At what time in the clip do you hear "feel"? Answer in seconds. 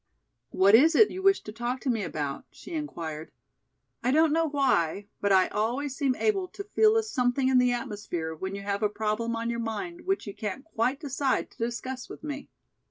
6.63-6.97